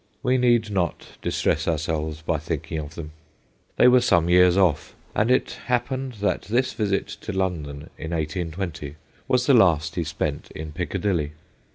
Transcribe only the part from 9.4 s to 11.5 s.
the last he spent in Piccadilly.